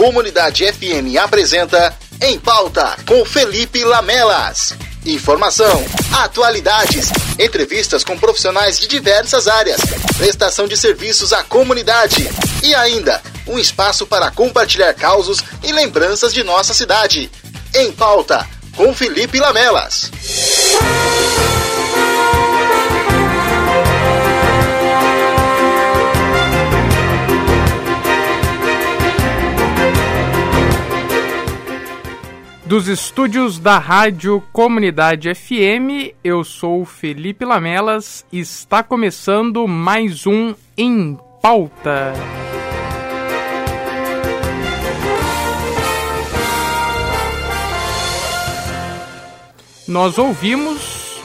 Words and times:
Comunidade 0.00 0.64
FM 0.64 1.14
apresenta 1.22 1.94
Em 2.22 2.40
Pauta 2.40 2.96
com 3.06 3.22
Felipe 3.22 3.84
Lamelas. 3.84 4.72
Informação, 5.04 5.84
atualidades, 6.10 7.10
entrevistas 7.38 8.02
com 8.02 8.18
profissionais 8.18 8.78
de 8.78 8.88
diversas 8.88 9.46
áreas, 9.46 9.78
prestação 10.16 10.66
de 10.66 10.74
serviços 10.74 11.34
à 11.34 11.44
comunidade 11.44 12.26
e 12.62 12.74
ainda 12.74 13.20
um 13.46 13.58
espaço 13.58 14.06
para 14.06 14.30
compartilhar 14.30 14.94
causos 14.94 15.44
e 15.62 15.70
lembranças 15.70 16.32
de 16.32 16.42
nossa 16.42 16.72
cidade. 16.72 17.30
Em 17.74 17.92
Pauta 17.92 18.48
com 18.74 18.94
Felipe 18.94 19.38
Lamelas. 19.38 20.10
Dos 32.70 32.86
estúdios 32.86 33.58
da 33.58 33.78
Rádio 33.78 34.40
Comunidade 34.52 35.34
FM, 35.34 36.14
eu 36.22 36.44
sou 36.44 36.84
Felipe 36.84 37.44
Lamelas 37.44 38.24
e 38.30 38.38
está 38.38 38.80
começando 38.80 39.66
mais 39.66 40.24
um 40.24 40.54
Em 40.78 41.18
Pauta. 41.42 42.12
Nós 49.88 50.16
ouvimos 50.16 51.20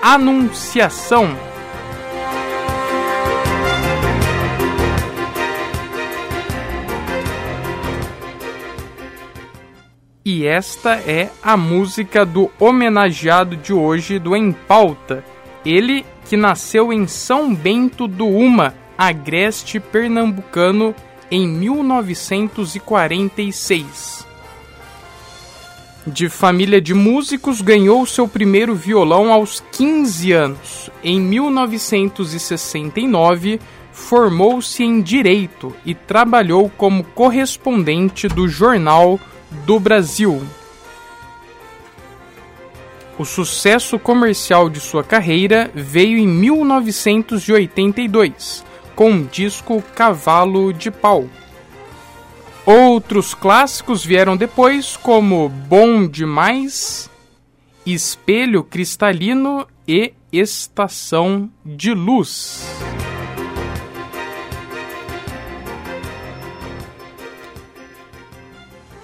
Anunciação 0.00 1.36
E 10.24 10.46
esta 10.46 11.00
é 11.00 11.32
a 11.42 11.56
música 11.56 12.24
do 12.24 12.48
homenageado 12.60 13.56
de 13.56 13.72
hoje 13.72 14.20
do 14.20 14.36
Em 14.36 14.52
Pauta. 14.52 15.24
Ele 15.66 16.06
que 16.28 16.36
nasceu 16.36 16.92
em 16.92 17.08
São 17.08 17.52
Bento 17.52 18.06
do 18.06 18.28
Uma, 18.28 18.72
agreste 18.96 19.80
pernambucano, 19.80 20.94
em 21.28 21.48
1946. 21.48 24.24
De 26.06 26.28
família 26.28 26.80
de 26.80 26.94
músicos, 26.94 27.60
ganhou 27.60 28.06
seu 28.06 28.28
primeiro 28.28 28.76
violão 28.76 29.32
aos 29.32 29.58
15 29.72 30.30
anos. 30.30 30.88
Em 31.02 31.20
1969, 31.20 33.58
formou-se 33.90 34.84
em 34.84 35.02
Direito 35.02 35.74
e 35.84 35.96
trabalhou 35.96 36.70
como 36.76 37.02
correspondente 37.02 38.28
do 38.28 38.46
jornal 38.46 39.18
do 39.64 39.78
Brasil. 39.78 40.42
O 43.18 43.24
sucesso 43.24 43.98
comercial 43.98 44.70
de 44.70 44.78
sua 44.80 45.04
carreira 45.04 45.70
veio 45.74 46.18
em 46.18 46.26
1982, 46.26 48.64
com 48.96 49.12
o 49.12 49.24
disco 49.24 49.82
Cavalo 49.94 50.72
de 50.72 50.90
Pau. 50.90 51.28
Outros 52.64 53.34
clássicos 53.34 54.02
vieram 54.04 54.36
depois, 54.36 54.96
como 54.96 55.48
Bom 55.48 56.06
Demais, 56.06 57.10
Espelho 57.84 58.62
Cristalino 58.64 59.66
e 59.86 60.14
Estação 60.32 61.50
de 61.64 61.92
Luz. 61.92 62.64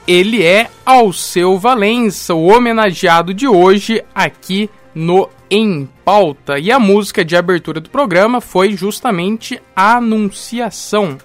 Ele 0.09 0.43
é 0.43 0.71
Alceu 0.87 1.59
Valença, 1.59 2.33
o 2.33 2.47
homenageado 2.47 3.35
de 3.35 3.47
hoje 3.47 4.03
aqui 4.15 4.71
no 4.95 5.29
Em 5.51 5.87
Pauta. 6.03 6.59
E 6.59 6.73
a 6.73 6.79
música 6.79 7.23
de 7.23 7.37
abertura 7.37 7.79
do 7.79 7.91
programa 7.91 8.41
foi 8.41 8.73
justamente 8.73 9.61
Anunciação. 9.77 11.19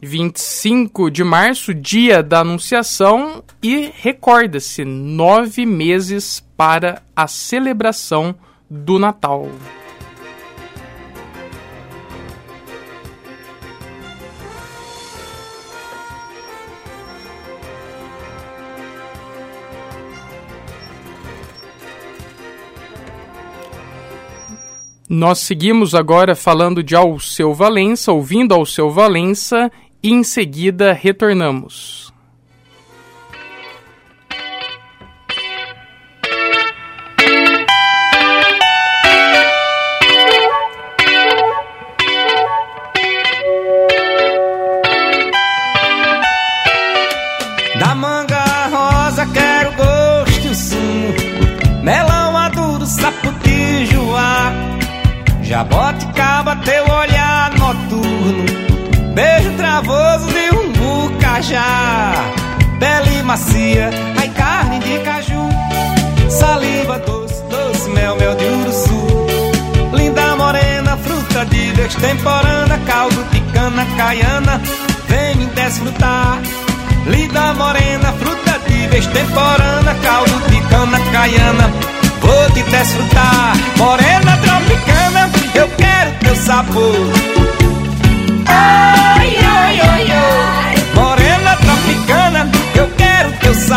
25 0.00 1.08
de 1.08 1.22
março, 1.22 1.72
dia 1.72 2.20
da 2.20 2.40
Anunciação, 2.40 3.44
e 3.62 3.92
recorda-se, 3.94 4.84
nove 4.84 5.64
meses 5.64 6.44
para 6.56 7.00
a 7.14 7.28
celebração 7.28 8.34
do 8.68 8.98
Natal. 8.98 9.48
Nós 25.14 25.40
seguimos 25.40 25.94
agora 25.94 26.34
falando 26.34 26.82
de 26.82 26.96
Alceu 26.96 27.52
Valença, 27.52 28.10
ouvindo 28.10 28.54
Alceu 28.54 28.90
Valença, 28.90 29.70
e 30.02 30.10
em 30.10 30.22
seguida 30.22 30.94
retornamos. 30.94 32.01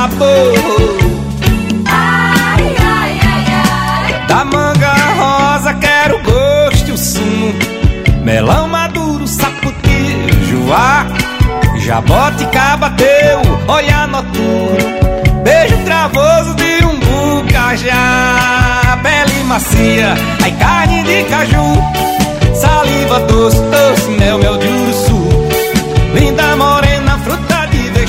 Sabor. 0.05 0.53
Ai, 1.87 2.75
ai, 2.79 3.19
ai, 3.31 3.45
ai. 3.61 4.27
Da 4.27 4.45
manga 4.45 4.93
rosa 5.17 5.73
quero 5.75 6.21
gosto 6.21 6.89
e 6.89 6.91
o 6.91 6.97
sumo. 6.97 7.53
Melão 8.23 8.67
maduro, 8.67 9.27
saputi, 9.27 10.27
joá. 10.49 11.05
Jaboticaba 11.77 12.91
teu 12.91 13.41
olhar 13.73 14.07
noturno. 14.07 14.95
Beijo 15.43 15.77
travoso 15.85 16.55
de 16.55 16.83
um 16.83 16.99
bucajá 16.99 18.97
Pele 19.03 19.43
macia, 19.43 20.15
ai 20.43 20.51
carne 20.53 21.03
de 21.03 21.23
caju 21.25 21.77
Saliva 22.55 23.19
doce, 23.19 23.61
doce, 23.61 24.09
mel, 24.17 24.39
mel 24.39 24.57
de 24.57 24.65
urso 24.65 25.21
Linda 26.15 26.55
morena, 26.55 26.84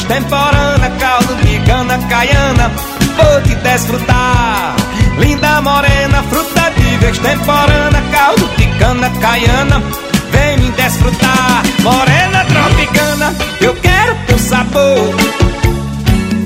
destemporana 0.07 0.91
Caldo 0.99 1.35
de 1.37 1.59
cana 1.61 1.99
caiana, 2.09 2.71
vou 3.17 3.41
te 3.43 3.55
desfrutar 3.57 4.75
Linda 5.19 5.61
morena, 5.61 6.23
fruta 6.31 6.71
de 6.71 6.97
destemporana 6.99 8.03
Caldo 8.13 8.47
de 8.57 8.67
cana 8.79 9.11
caiana, 9.21 9.83
vem 10.31 10.59
me 10.59 10.71
desfrutar 10.71 11.63
Morena 11.83 12.45
tropicana, 12.45 13.35
eu 13.61 13.75
quero 13.77 14.15
teu 14.27 14.39
sabor 14.39 15.15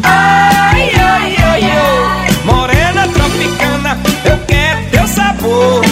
Ai, 0.02 0.90
ai, 0.94 1.36
ai, 1.36 1.70
ai. 1.70 2.30
Morena 2.44 3.06
tropicana, 3.08 3.98
eu 4.24 4.38
quero 4.46 4.90
teu 4.90 5.06
sabor. 5.06 5.89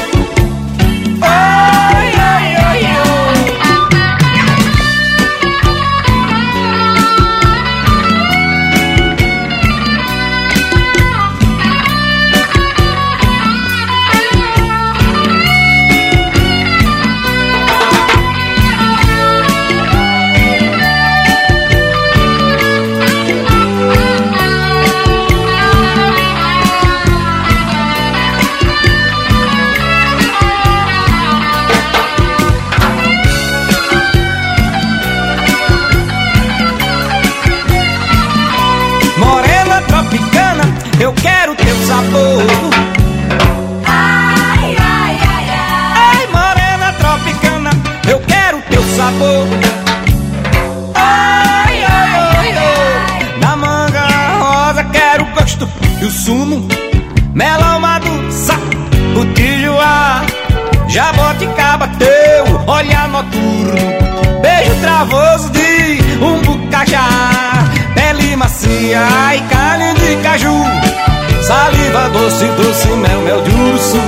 Doce, 72.18 72.46
doce, 72.56 72.88
mel, 72.96 73.20
mel 73.20 73.42
de 73.42 73.54
urso. 73.54 73.98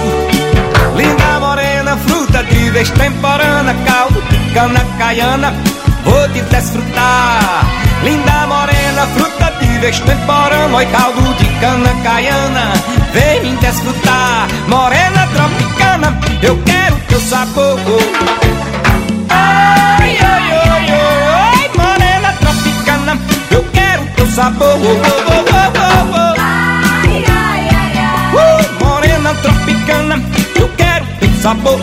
Linda 0.97 1.41
morena, 1.41 1.97
fruta 1.97 2.43
de 2.43 2.71
vez 2.71 2.91
temporana 2.91 3.75
Caldo 3.87 4.21
de 4.31 4.55
cana 4.55 4.85
caiana, 4.99 5.55
vou 6.05 6.29
te 6.29 6.43
desfrutar. 6.43 7.65
Linda 8.03 8.47
morena, 8.47 9.07
fruta 9.15 9.53
de 9.61 9.79
vez 9.79 9.99
temporana 10.01 10.85
caldo 10.87 11.23
de 11.39 11.49
cana 11.61 11.93
caiana, 12.03 12.73
vem 13.15 13.41
me 13.43 13.57
desfrutar. 13.59 14.49
Morena 14.69 15.27
tropicana, 15.35 16.19
eu 16.43 16.57
quero 16.65 16.97
teu 17.09 17.21
sabor. 17.21 17.79
Ai, 19.29 20.19
ai, 20.19 20.53
ai, 20.53 20.91
ai, 21.53 21.71
morena 21.77 22.33
tropicana 22.41 23.19
Eu 23.51 23.65
quero 23.73 24.05
teu 24.17 24.27
sabor 24.27 25.30
sabor. 31.41 31.81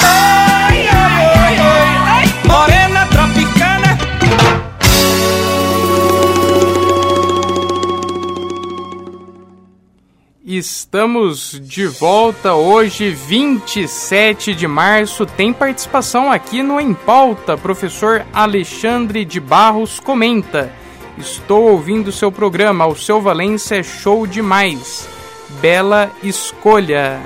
Ai, 0.00 0.88
ai, 0.88 1.24
ai, 1.26 1.56
ai, 1.58 2.26
morena 2.46 3.06
tropicana. 3.06 3.98
Estamos 10.44 11.60
de 11.60 11.86
volta 11.86 12.54
hoje, 12.54 13.10
27 13.10 14.54
de 14.54 14.66
março. 14.66 15.26
Tem 15.26 15.52
participação 15.52 16.30
aqui 16.30 16.62
no 16.62 16.80
Em 16.80 16.94
Pauta. 16.94 17.56
Professor 17.56 18.24
Alexandre 18.32 19.24
de 19.24 19.40
Barros 19.40 20.00
comenta. 20.00 20.72
Estou 21.18 21.70
ouvindo 21.70 22.12
seu 22.12 22.30
programa, 22.30 22.86
o 22.86 22.94
seu 22.94 23.20
Valência 23.20 23.74
é 23.74 23.82
show 23.82 24.24
demais 24.24 25.08
bela 25.60 26.10
escolha. 26.22 27.20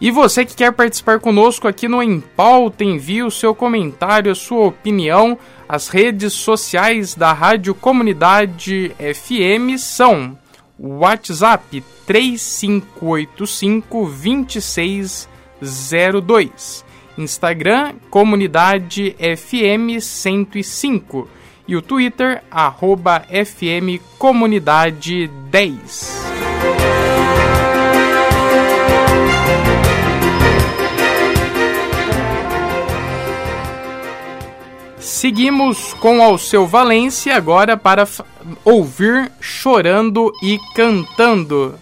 E 0.00 0.10
você 0.10 0.44
que 0.46 0.56
quer 0.56 0.72
participar 0.72 1.20
conosco 1.20 1.68
aqui 1.68 1.86
no 1.86 2.02
Em 2.02 2.20
Pauta, 2.20 2.82
envie 2.82 3.22
o 3.22 3.30
seu 3.30 3.54
comentário, 3.54 4.32
a 4.32 4.34
sua 4.34 4.66
opinião. 4.66 5.38
As 5.68 5.88
redes 5.88 6.32
sociais 6.32 7.14
da 7.14 7.34
Rádio 7.34 7.74
Comunidade 7.74 8.96
FM 8.98 9.76
são 9.78 10.38
WhatsApp 10.78 11.84
3585 12.06 14.06
2602, 14.06 16.82
Instagram 17.18 17.92
Comunidade 18.08 19.14
FM 19.18 20.00
105 20.00 21.28
e 21.68 21.76
o 21.76 21.82
Twitter, 21.82 22.42
arroba 22.50 23.20
FM 23.28 24.00
Comunidade 24.18 25.28
10. 25.50 26.49
Seguimos 35.00 35.94
com 35.94 36.22
Alceu 36.22 36.66
Valência 36.66 37.34
agora 37.34 37.76
para 37.76 38.06
ouvir 38.64 39.32
chorando 39.40 40.32
e 40.42 40.58
cantando. 40.74 41.74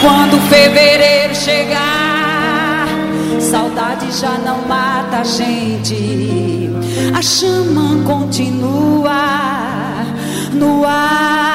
Quando 0.00 0.40
fevereiro 0.48 1.34
chegar 1.34 1.96
saudade 3.40 4.10
já 4.12 4.38
não 4.38 4.62
mata 4.66 5.18
a 5.18 5.24
gente. 5.24 6.70
A 7.16 7.22
chama 7.22 8.04
continua 8.04 9.14
no 10.52 10.84
ar. 10.84 11.45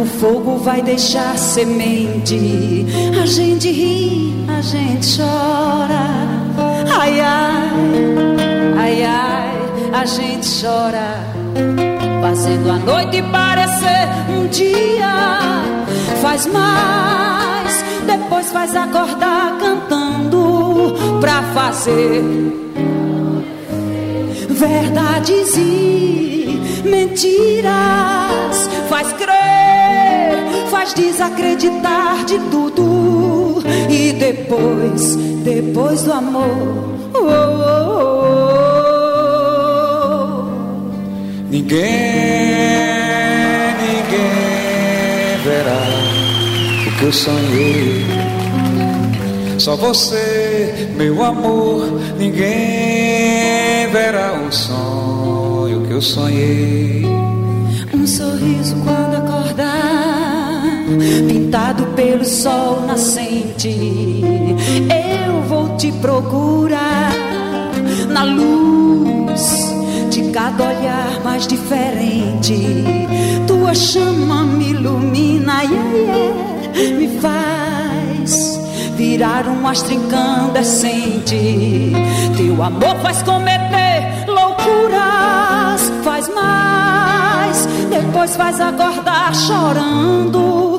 O 0.00 0.06
fogo 0.06 0.56
vai 0.56 0.80
deixar 0.80 1.36
semente. 1.36 2.86
A 3.20 3.26
gente 3.26 3.70
ri, 3.70 4.46
a 4.48 4.62
gente 4.62 5.18
chora. 5.18 6.06
Ai, 6.98 7.20
ai, 7.20 7.70
ai, 8.78 9.04
ai, 9.04 9.50
a 9.92 10.04
gente 10.06 10.48
chora. 10.62 11.20
Fazendo 12.22 12.70
a 12.70 12.76
noite 12.76 13.22
parecer 13.30 14.08
um 14.30 14.46
dia. 14.46 15.38
Faz 16.22 16.46
mais, 16.46 17.84
depois 18.06 18.50
faz 18.52 18.74
acordar 18.74 19.58
cantando 19.58 20.94
pra 21.20 21.42
fazer 21.52 22.22
verdades 24.48 25.56
e 25.56 26.58
mentiras. 26.84 27.70
Faz 28.88 29.12
crer, 29.12 29.69
faz 30.80 30.94
desacreditar 30.94 32.24
de 32.24 32.38
tudo. 32.50 33.62
E 33.90 34.12
depois, 34.12 35.16
depois 35.44 36.02
do 36.02 36.12
amor, 36.12 36.96
oh, 37.14 37.18
oh, 37.18 37.60
oh, 40.32 40.50
ninguém, 41.50 41.80
ninguém 43.82 45.36
verá 45.44 45.84
o 46.86 46.90
que 46.98 47.04
eu 47.04 47.12
sonhei 47.12 48.30
só 49.58 49.76
você, 49.76 50.88
meu 50.96 51.22
amor, 51.22 52.00
ninguém 52.18 53.86
verá 53.92 54.32
o 54.48 54.50
sonho 54.50 55.86
que 55.86 55.92
eu 55.92 56.00
sonhei. 56.00 57.04
Um 57.92 58.06
sorriso 58.06 58.74
quando 58.76 59.16
acordar, 59.16 59.79
pintado 61.28 61.86
pelo 61.94 62.24
sol 62.24 62.82
nascente. 62.86 64.22
Eu 65.26 65.42
vou 65.42 65.76
te 65.76 65.92
procurar 65.92 67.12
na 68.08 68.24
luz 68.24 69.74
de 70.10 70.30
cada 70.30 70.64
olhar 70.64 71.20
mais 71.24 71.46
diferente. 71.46 72.84
Tua 73.46 73.74
chama 73.74 74.44
me 74.44 74.70
ilumina, 74.70 75.62
yeah, 75.62 75.94
yeah, 76.74 76.96
me 76.96 77.08
faz 77.20 78.60
virar 78.96 79.46
um 79.46 79.66
astro 79.66 79.94
incandescente. 79.94 81.92
Teu 82.36 82.62
amor 82.62 82.96
faz 83.02 83.22
cometer 83.22 84.26
loucuras, 84.26 85.92
faz 86.04 86.28
mais, 86.34 87.66
depois 87.90 88.36
faz 88.36 88.60
acordar 88.60 89.34
chorando 89.34 90.69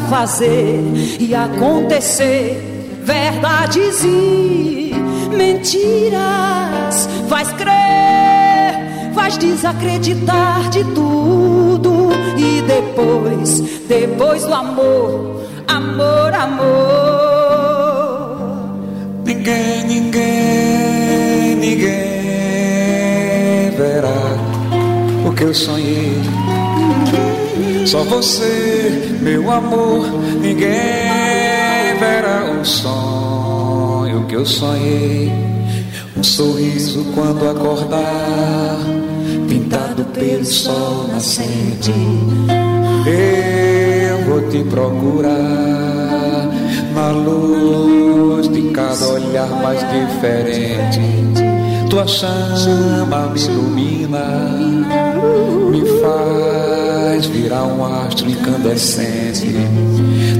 fazer 0.00 0.80
e 1.18 1.34
acontecer 1.34 2.72
verdades 3.02 4.04
e 4.04 4.92
mentiras, 5.36 7.08
faz 7.28 7.52
crer, 7.52 9.12
faz 9.14 9.36
desacreditar 9.38 10.70
de 10.70 10.84
tudo 10.84 12.10
e 12.36 12.62
depois, 12.62 13.60
depois 13.88 14.44
do 14.44 14.54
amor, 14.54 15.42
amor, 15.66 16.34
amor. 16.34 17.52
Ninguém, 19.24 19.84
ninguém, 19.84 21.56
ninguém 21.56 21.92
verá 23.76 24.36
o 25.26 25.32
que 25.32 25.44
eu 25.44 25.54
sonhei. 25.54 26.20
Só 27.86 28.04
você, 28.04 28.61
meu 29.22 29.50
amor, 29.50 30.04
ninguém 30.40 30.70
verá 31.98 32.58
o 32.60 32.64
sonho 32.64 34.26
que 34.26 34.34
eu 34.34 34.44
sonhei. 34.44 35.32
Um 36.16 36.22
sorriso 36.22 37.04
quando 37.14 37.48
acordar, 37.48 38.78
pintado 39.48 40.04
pelo 40.06 40.44
sol 40.44 41.06
nascente. 41.12 41.92
Eu 43.06 44.18
vou 44.26 44.42
te 44.50 44.62
procurar 44.64 46.48
na 46.94 47.10
luz 47.12 48.48
de 48.48 48.70
cada 48.70 49.06
olhar 49.06 49.48
mais 49.62 49.80
diferente. 49.80 51.00
Tua 51.88 52.06
chama 52.06 53.28
me 53.32 53.40
ilumina, 53.40 54.24
me 55.70 55.80
faz 56.00 56.51
virar 57.26 57.64
um 57.64 57.84
astro 57.84 58.28
incandescente. 58.28 59.54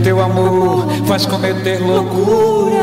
Teu 0.03 0.21
amor 0.21 0.87
faz 1.07 1.27
cometer 1.27 1.81
loucuras, 1.81 2.77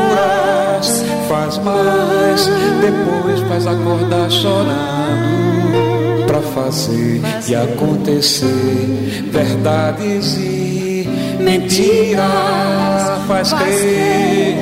faz 1.28 1.58
mais, 1.58 2.48
depois 2.80 3.40
faz 3.48 3.66
acordar 3.66 4.30
chorando 4.30 5.50
pra 6.26 6.40
fazer 6.40 7.20
e 7.48 7.54
acontecer 7.54 9.26
verdades 9.32 10.36
e 10.36 11.08
mentiras. 11.40 12.22
Faz 13.26 13.52
crer, 13.52 14.56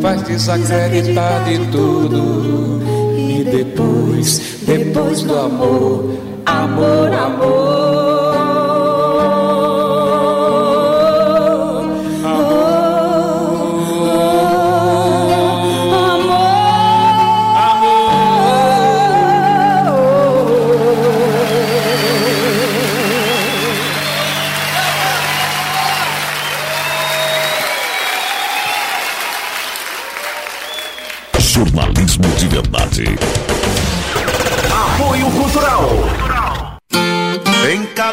faz 0.00 0.22
desacreditar 0.22 1.44
de 1.44 1.58
tudo. 1.70 2.82
E 3.16 3.44
depois, 3.44 4.58
depois 4.62 5.22
do 5.22 5.38
amor, 5.38 6.16
amor, 6.46 7.12
amor. 7.12 7.81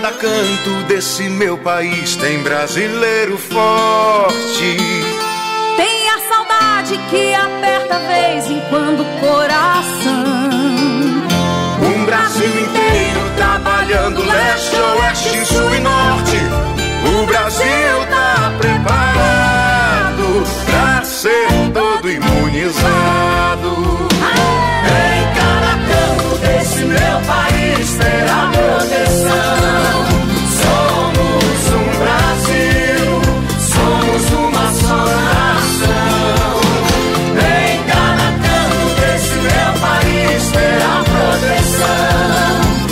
Cada 0.09 0.11
canto 0.13 0.83
desse 0.87 1.29
meu 1.29 1.57
país 1.57 2.15
tem 2.15 2.41
brasileiro 2.41 3.37
forte. 3.37 4.77
Tem 5.75 6.09
a 6.09 6.19
saudade 6.27 6.97
que 7.09 7.33
aperta 7.33 7.99
vez 7.99 8.49
em 8.49 8.59
quando 8.69 9.01
o 9.01 9.19
coração. 9.19 10.23
Um 11.83 12.05
Brasil 12.05 12.47
inteiro 12.47 13.19
trabalhando 13.35 14.25
leste, 14.25 14.75
oeste, 14.75 15.45
sul 15.45 15.75
e 15.75 15.79
norte. 15.79 16.28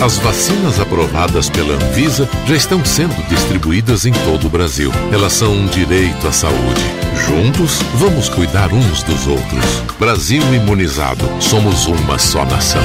As 0.08 0.16
vacinas 0.16 0.80
aprovadas 0.80 1.50
pela 1.50 1.74
Anvisa 1.74 2.26
já 2.46 2.56
estão 2.56 2.82
sendo 2.82 3.14
distribuídas 3.28 4.06
em 4.06 4.12
todo 4.24 4.46
o 4.46 4.48
Brasil. 4.48 4.90
Elas 5.12 5.34
são 5.34 5.52
um 5.52 5.66
direito 5.66 6.26
à 6.26 6.32
saúde. 6.32 6.80
Juntos, 7.26 7.82
vamos 7.96 8.30
cuidar 8.30 8.72
uns 8.72 9.02
dos 9.02 9.26
outros. 9.26 9.82
Brasil 9.98 10.42
imunizado. 10.54 11.28
Somos 11.42 11.84
uma 11.84 12.18
só 12.18 12.42
nação. 12.46 12.80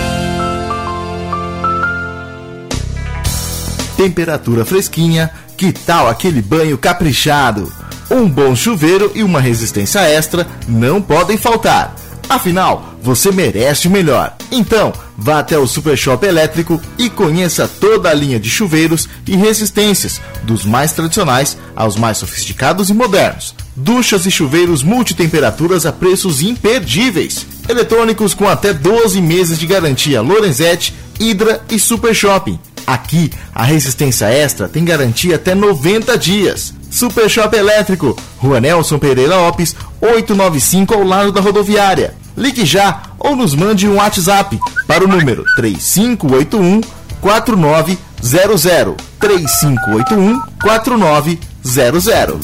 Temperatura 3.95 4.65
fresquinha. 4.65 5.31
Que 5.55 5.71
tal 5.71 6.09
aquele 6.09 6.41
banho 6.41 6.77
caprichado? 6.77 7.71
Um 8.11 8.29
bom 8.29 8.53
chuveiro 8.53 9.13
e 9.15 9.23
uma 9.23 9.39
resistência 9.39 10.01
extra 10.01 10.45
não 10.67 11.01
podem 11.01 11.37
faltar. 11.37 11.95
Afinal, 12.29 12.95
você 13.01 13.31
merece 13.31 13.87
o 13.87 13.91
melhor. 13.91 14.35
Então, 14.51 14.93
vá 15.17 15.39
até 15.39 15.57
o 15.57 15.67
Super 15.67 15.97
Shop 15.97 16.25
Elétrico 16.25 16.81
e 16.97 17.09
conheça 17.09 17.67
toda 17.67 18.09
a 18.09 18.13
linha 18.13 18.39
de 18.39 18.49
chuveiros 18.49 19.07
e 19.27 19.35
resistências, 19.35 20.21
dos 20.43 20.65
mais 20.65 20.93
tradicionais 20.93 21.57
aos 21.75 21.95
mais 21.95 22.17
sofisticados 22.17 22.89
e 22.89 22.93
modernos. 22.93 23.53
Duchas 23.75 24.25
e 24.25 24.31
chuveiros 24.31 24.83
multitemperaturas 24.83 25.85
a 25.85 25.91
preços 25.91 26.41
imperdíveis. 26.41 27.45
Eletrônicos 27.67 28.33
com 28.33 28.47
até 28.47 28.73
12 28.73 29.21
meses 29.21 29.59
de 29.59 29.65
garantia 29.65 30.21
Lorenzetti, 30.21 30.93
Hydra 31.19 31.61
e 31.69 31.79
Super 31.79 32.13
Shopping. 32.13 32.59
Aqui, 32.85 33.31
a 33.55 33.63
resistência 33.63 34.25
extra 34.25 34.67
tem 34.67 34.83
garantia 34.83 35.35
até 35.35 35.55
90 35.55 36.17
dias. 36.17 36.73
Super 36.93 37.27
Shop 37.27 37.55
Elétrico, 37.57 38.15
Rua 38.37 38.61
Nelson 38.61 38.99
Pereira 38.99 39.35
Lopes, 39.35 39.75
895 39.99 40.93
ao 40.93 41.03
lado 41.03 41.31
da 41.31 41.41
rodoviária. 41.41 42.13
Ligue 42.37 42.63
já 42.65 43.01
ou 43.17 43.35
nos 43.35 43.55
mande 43.55 43.87
um 43.87 43.95
WhatsApp 43.95 44.59
para 44.87 45.03
o 45.03 45.07
número 45.07 45.43
3581 45.55 46.81
4900 47.19 48.95
3581 49.19 50.39
4900. 50.61 52.39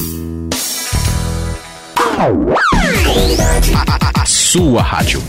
A 4.16 4.26
sua 4.26 4.82
rádio. 4.82 5.22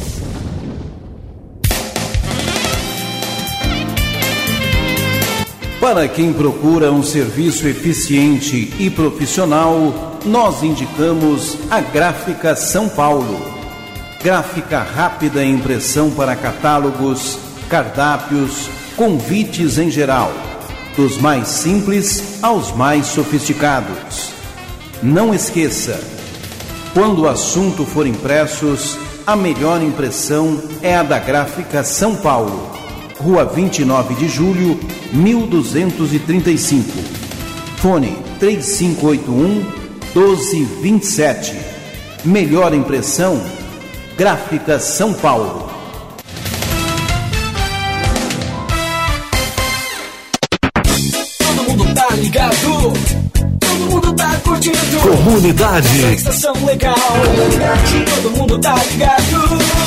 Para 5.81 6.07
quem 6.07 6.31
procura 6.31 6.93
um 6.93 7.03
serviço 7.03 7.67
eficiente 7.67 8.71
e 8.79 8.91
profissional, 8.91 10.19
nós 10.27 10.63
indicamos 10.63 11.57
a 11.71 11.81
Gráfica 11.81 12.55
São 12.55 12.87
Paulo. 12.87 13.41
Gráfica 14.23 14.83
rápida 14.83 15.43
em 15.43 15.55
impressão 15.55 16.11
para 16.11 16.37
catálogos, 16.37 17.39
cardápios, 17.71 18.69
convites 18.95 19.79
em 19.79 19.91
geral, 19.91 20.31
dos 20.99 21.17
mais 21.17 21.49
simples 21.49 22.43
aos 22.43 22.73
mais 22.77 23.07
sofisticados. 23.07 24.33
Não 25.03 25.33
esqueça, 25.33 25.99
quando 26.93 27.23
o 27.23 27.29
assunto 27.29 27.87
for 27.87 28.07
impressos, 28.07 28.99
a 29.27 29.35
melhor 29.35 29.83
impressão 29.83 30.63
é 30.83 30.95
a 30.95 31.03
da 31.03 31.19
Gráfica 31.19 31.83
São 31.83 32.17
Paulo 32.17 32.81
Rua 33.21 33.45
29 33.45 34.15
de 34.15 34.29
Julho, 34.29 34.81
1235. 35.13 36.85
Fone 37.77 38.17
3581 38.39 39.81
1227. 40.15 41.57
Melhor 42.25 42.75
impressão, 42.75 43.41
Gráfica 44.17 44.79
São 44.79 45.15
Paulo. 45.15 45.71
Todo 51.39 51.63
mundo 51.69 51.95
tá 51.95 52.09
ligado. 52.17 52.93
Todo 53.59 53.91
mundo 53.91 54.13
tá 54.13 54.37
curtindo. 54.45 54.77
Comunidade. 55.01 56.15
Estação 56.15 56.55
legal. 56.65 56.95
Todo 58.23 58.31
mundo 58.37 58.59
tá 58.59 58.75
ligado. 58.75 59.80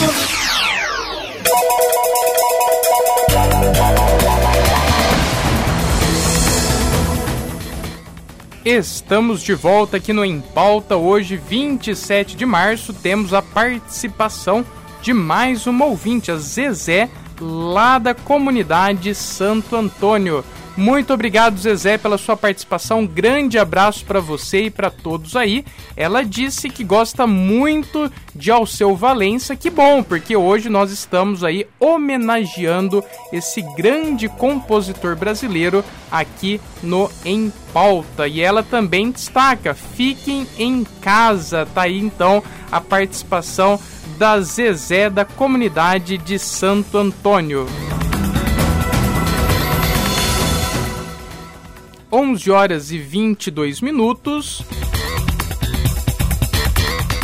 Estamos 8.65 9.43
de 9.43 9.53
volta 9.53 9.97
aqui 9.97 10.13
no 10.13 10.23
Em 10.23 10.39
Pauta. 10.39 10.95
Hoje, 10.95 11.35
27 11.35 12.37
de 12.37 12.45
março, 12.45 12.93
temos 12.93 13.33
a 13.33 13.41
participação 13.41 14.65
de 15.01 15.11
mais 15.11 15.67
uma 15.67 15.83
ouvinte, 15.83 16.31
a 16.31 16.37
Zezé, 16.37 17.09
lá 17.41 17.99
da 17.99 18.13
comunidade 18.13 19.13
Santo 19.13 19.75
Antônio. 19.75 20.45
Muito 20.75 21.13
obrigado, 21.13 21.59
Zezé, 21.59 21.99
pela 21.99 22.17
sua 22.17 22.35
participação. 22.35 23.01
Um 23.01 23.07
grande 23.07 23.59
abraço 23.59 24.03
para 24.05 24.19
você 24.19 24.63
e 24.63 24.69
para 24.71 24.89
todos 24.89 25.35
aí. 25.35 25.63
Ela 25.95 26.23
disse 26.23 26.67
que 26.67 26.83
gosta 26.83 27.27
muito 27.27 28.11
de 28.35 28.49
Alceu 28.49 28.95
Valença. 28.95 29.55
Que 29.55 29.69
bom, 29.69 30.01
porque 30.01 30.35
hoje 30.35 30.69
nós 30.69 30.91
estamos 30.91 31.43
aí 31.43 31.67
homenageando 31.79 33.03
esse 33.31 33.61
grande 33.75 34.27
compositor 34.27 35.15
brasileiro 35.15 35.85
aqui 36.11 36.59
no 36.81 37.09
Em 37.23 37.53
Pauta. 37.71 38.27
E 38.27 38.41
ela 38.41 38.63
também 38.63 39.11
destaca: 39.11 39.75
fiquem 39.75 40.47
em 40.57 40.83
casa. 41.01 41.67
Tá 41.67 41.83
aí 41.83 41.99
então 41.99 42.43
a 42.71 42.81
participação 42.81 43.79
da 44.17 44.41
Zezé 44.41 45.07
da 45.07 45.23
comunidade 45.23 46.17
de 46.17 46.39
Santo 46.39 46.97
Antônio. 46.97 47.67
11 52.15 52.51
horas 52.51 52.91
e 52.91 52.99
22 52.99 53.81
minutos. 53.81 54.61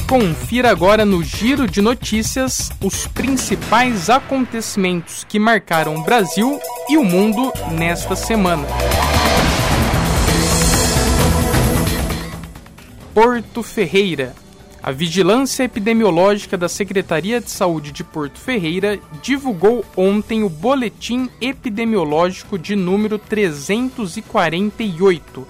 Confira 0.07 0.71
agora 0.71 1.05
no 1.05 1.21
Giro 1.21 1.67
de 1.67 1.79
Notícias 1.79 2.71
os 2.83 3.05
principais 3.05 4.09
acontecimentos 4.09 5.23
que 5.23 5.37
marcaram 5.37 5.95
o 5.95 6.03
Brasil 6.03 6.59
e 6.89 6.97
o 6.97 7.05
mundo 7.05 7.53
nesta 7.71 8.15
semana. 8.15 8.65
Porto 13.13 13.61
Ferreira. 13.61 14.33
A 14.89 14.91
Vigilância 14.91 15.63
Epidemiológica 15.63 16.57
da 16.57 16.67
Secretaria 16.67 17.39
de 17.39 17.49
Saúde 17.51 17.91
de 17.91 18.03
Porto 18.03 18.39
Ferreira 18.39 18.99
divulgou 19.21 19.85
ontem 19.95 20.41
o 20.41 20.49
Boletim 20.49 21.29
Epidemiológico 21.39 22.57
de 22.57 22.75
número 22.75 23.19
348, 23.19 25.47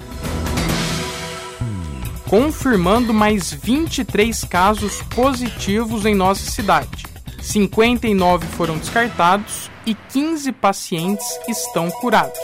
confirmando 2.28 3.14
mais 3.14 3.54
23 3.54 4.44
casos 4.44 5.02
positivos 5.04 6.06
em 6.06 6.14
nossa 6.14 6.52
cidade. 6.52 7.06
59 7.42 8.46
foram 8.48 8.78
descartados 8.78 9.72
e 9.86 9.96
15 9.96 10.52
pacientes 10.52 11.26
estão 11.48 11.90
curados. 11.90 12.38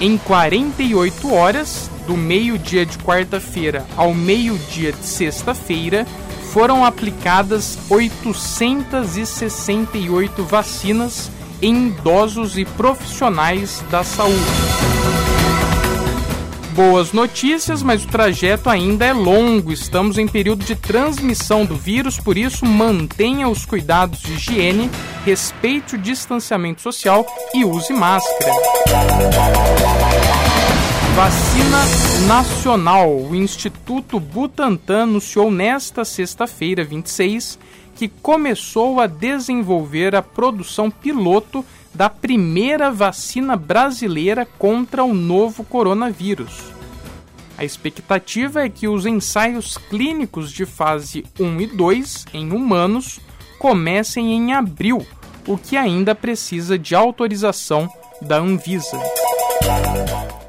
Em 0.00 0.16
48 0.16 1.30
horas, 1.30 1.90
do 2.06 2.16
meio-dia 2.16 2.86
de 2.86 2.96
quarta-feira 2.98 3.84
ao 3.98 4.14
meio-dia 4.14 4.92
de 4.92 5.04
sexta-feira, 5.04 6.06
foram 6.54 6.86
aplicadas 6.86 7.78
868 7.90 10.42
vacinas 10.42 11.30
em 11.60 11.88
idosos 11.88 12.56
e 12.56 12.64
profissionais 12.64 13.84
da 13.90 14.02
saúde. 14.02 14.40
Boas 16.74 17.12
notícias, 17.12 17.82
mas 17.82 18.04
o 18.04 18.08
trajeto 18.08 18.70
ainda 18.70 19.04
é 19.04 19.12
longo. 19.12 19.72
Estamos 19.72 20.18
em 20.18 20.28
período 20.28 20.64
de 20.64 20.76
transmissão 20.76 21.64
do 21.64 21.74
vírus, 21.74 22.18
por 22.18 22.38
isso 22.38 22.64
mantenha 22.64 23.48
os 23.48 23.66
cuidados 23.66 24.20
de 24.20 24.34
higiene, 24.34 24.88
respeite 25.24 25.96
o 25.96 25.98
distanciamento 25.98 26.80
social 26.80 27.26
e 27.52 27.64
use 27.64 27.92
máscara. 27.92 28.52
Vacina 31.16 32.26
nacional. 32.28 33.10
O 33.10 33.34
Instituto 33.34 34.20
Butantan 34.20 35.02
anunciou 35.02 35.50
nesta 35.50 36.04
sexta-feira, 36.04 36.84
26, 36.84 37.58
que 37.96 38.08
começou 38.08 39.00
a 39.00 39.06
desenvolver 39.06 40.14
a 40.14 40.22
produção 40.22 40.90
piloto 40.90 41.64
da 41.94 42.08
primeira 42.08 42.90
vacina 42.90 43.56
brasileira 43.56 44.46
contra 44.58 45.04
o 45.04 45.12
novo 45.12 45.64
coronavírus. 45.64 46.72
A 47.58 47.64
expectativa 47.64 48.64
é 48.64 48.68
que 48.68 48.88
os 48.88 49.04
ensaios 49.04 49.76
clínicos 49.76 50.50
de 50.50 50.64
fase 50.64 51.24
1 51.38 51.60
e 51.60 51.66
2 51.66 52.26
em 52.32 52.52
humanos 52.52 53.20
comecem 53.58 54.32
em 54.32 54.54
abril, 54.54 55.06
o 55.46 55.58
que 55.58 55.76
ainda 55.76 56.14
precisa 56.14 56.78
de 56.78 56.94
autorização 56.94 57.86
da 58.22 58.38
Anvisa. 58.38 58.98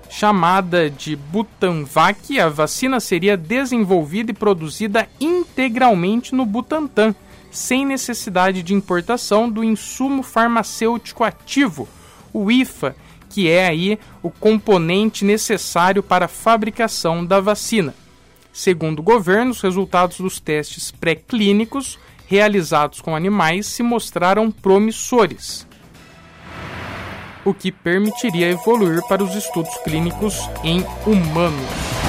Chamada 0.10 0.90
de 0.90 1.16
Butanvac, 1.16 2.40
a 2.40 2.48
vacina 2.48 3.00
seria 3.00 3.36
desenvolvida 3.36 4.32
e 4.32 4.34
produzida 4.34 5.10
integralmente 5.20 6.34
no 6.34 6.46
Butantan 6.46 7.16
sem 7.52 7.86
necessidade 7.86 8.64
de 8.64 8.74
importação 8.74 9.50
do 9.50 9.64
insumo 9.64 10.24
farmacêutico 10.24 11.24
ativo, 11.24 11.88
o 12.34 12.50
IFA, 12.50 12.96
que 13.30 13.50
é 13.50 13.68
aí 13.68 14.00
o 14.24 14.30
componente 14.30 15.24
necessário 15.24 16.02
para 16.02 16.26
a 16.26 16.30
fabricação 16.30 17.26
da 17.26 17.40
vacina. 17.40 17.94
Segundo 18.54 19.00
o 19.00 19.04
governo, 19.04 19.52
os 19.52 19.62
resultados 19.62 20.18
dos 20.18 20.40
testes 20.40 20.92
pré-clínicos 20.92 21.98
realizados 22.28 23.02
com 23.02 23.16
animais 23.16 23.68
se 23.68 23.84
mostraram 23.84 24.50
promissores, 24.50 25.68
o 27.44 27.54
que 27.54 27.72
permitiria 27.72 28.50
evoluir 28.50 29.02
para 29.08 29.24
os 29.24 29.36
estudos 29.36 29.76
clínicos 29.84 30.40
em 30.64 30.86
humanos. 31.06 32.01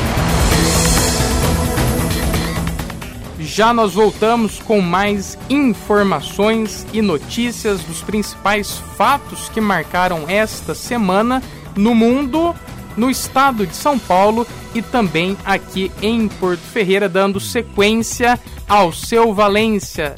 Já 3.44 3.74
nós 3.74 3.94
voltamos 3.94 4.60
com 4.60 4.80
mais 4.80 5.36
informações 5.50 6.86
e 6.92 7.02
notícias 7.02 7.80
dos 7.82 8.00
principais 8.00 8.76
fatos 8.96 9.48
que 9.48 9.60
marcaram 9.60 10.24
esta 10.28 10.74
semana 10.74 11.42
no 11.76 11.94
mundo, 11.94 12.54
no 12.96 13.10
estado 13.10 13.66
de 13.66 13.74
São 13.74 13.98
Paulo 13.98 14.46
e 14.74 14.80
também 14.80 15.36
aqui 15.44 15.90
em 16.00 16.28
Porto 16.28 16.60
Ferreira, 16.60 17.08
dando 17.08 17.40
sequência 17.40 18.38
ao 18.68 18.92
seu 18.92 19.34
Valência, 19.34 20.14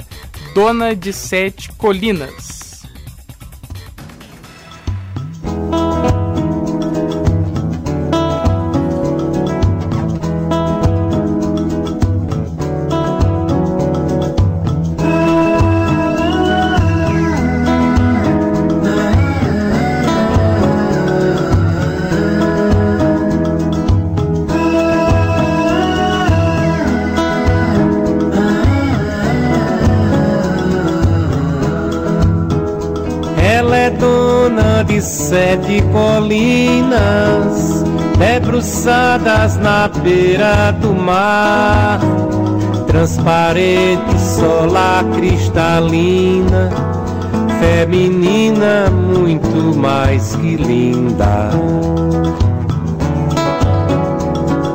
dona 0.53 0.95
de 0.95 1.11
sete 1.11 1.71
colinas. 1.73 2.64
Sete 35.65 35.81
colinas 35.91 37.83
debruçadas 38.17 39.57
na 39.57 39.87
beira 39.87 40.71
do 40.71 40.93
mar, 40.93 41.99
transparente 42.87 44.17
solar 44.19 45.03
cristalina, 45.15 46.69
feminina 47.59 48.89
muito 48.91 49.75
mais 49.75 50.35
que 50.35 50.55
linda. 50.55 51.49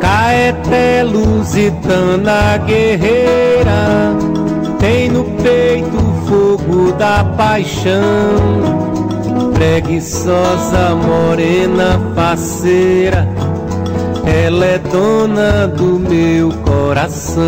Caeté 0.01 1.05
lusitana 1.05 2.59
guerreira, 2.67 4.17
tem 4.79 5.09
no 5.09 5.25
peito 5.43 5.97
o 5.97 6.27
fogo 6.27 6.93
da 6.93 7.25
paixão 7.37 8.90
preguiçosa, 9.61 10.95
morena, 10.95 12.01
faceira, 12.15 13.29
ela 14.25 14.65
é 14.65 14.79
dona 14.79 15.69
do 15.69 16.01
meu 16.01 16.51
coração. 16.65 17.45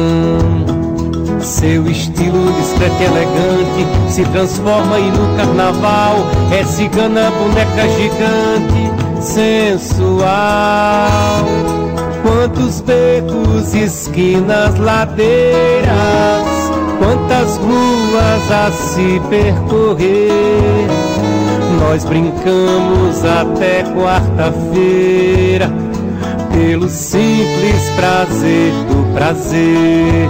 Seu 1.41 1.91
estilo 1.91 2.53
discreto 2.53 3.01
e 3.01 3.05
elegante 3.07 3.87
se 4.11 4.25
transforma 4.27 4.99
e 4.99 5.11
no 5.11 5.37
carnaval 5.39 6.17
é 6.53 6.63
cigana, 6.65 7.31
boneca 7.31 7.89
gigante, 7.97 8.93
sensual. 9.23 10.27
Quantos 12.23 12.83
becos, 12.83 13.75
esquinas, 13.75 14.79
ladeiras, 14.79 15.89
quantas 16.99 17.57
ruas 17.57 18.53
a 18.53 18.71
se 18.71 19.19
percorrer 19.31 20.63
nós 21.83 22.05
brincamos 22.05 23.25
até 23.25 23.83
quarta-feira, 23.83 25.69
pelo 26.53 26.89
simples 26.89 27.91
prazer 27.97 28.73
do 28.89 29.13
prazer. 29.15 30.29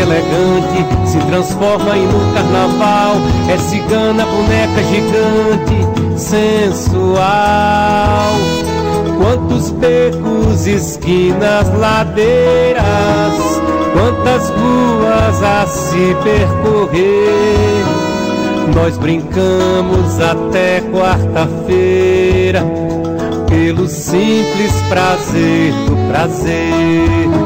Elegante 0.00 0.84
se 1.06 1.18
transforma 1.26 1.96
em 1.96 2.06
no 2.06 2.34
carnaval. 2.34 3.16
É 3.48 3.58
cigana, 3.58 4.26
boneca 4.26 4.82
gigante, 4.84 6.18
sensual. 6.18 7.24
Quantos 9.18 9.70
becos, 9.70 10.66
esquinas, 10.66 11.72
ladeiras, 11.78 12.84
quantas 13.92 14.50
ruas 14.50 15.42
a 15.42 15.66
se 15.66 16.16
percorrer. 16.22 17.84
Nós 18.74 18.98
brincamos 18.98 20.20
até 20.20 20.82
quarta-feira, 20.92 22.62
pelo 23.48 23.86
simples 23.88 24.72
prazer 24.90 25.72
do 25.86 25.96
prazer. 26.10 27.45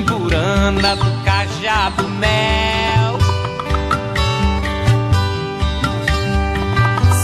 Vervimburana, 0.00 0.96
do 0.96 1.24
cajado 1.24 2.08
mel. 2.08 3.18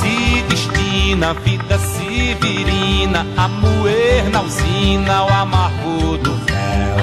Se 0.01 0.43
destina 0.43 1.31
a 1.31 1.35
vida 1.35 1.79
severina 1.79 3.27
a 3.37 3.49
moer 3.49 4.25
na 4.31 4.43
usina 4.43 5.25
o 5.25 5.29
amargo 5.29 6.19
do 6.19 6.33
véu. 6.33 6.97